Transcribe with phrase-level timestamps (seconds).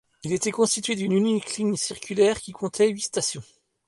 [0.23, 3.43] Il était constitué d'une unique ligne circulaire, qui comptait huit stations.